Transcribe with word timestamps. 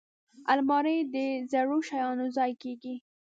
الماري 0.51 0.97
د 1.13 1.15
زړو 1.51 1.77
شیانو 1.89 2.25
ځای 2.37 2.51
کېږي 2.63 2.95